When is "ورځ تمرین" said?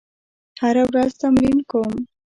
0.89-1.57